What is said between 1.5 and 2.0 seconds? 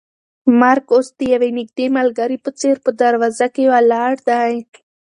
نږدې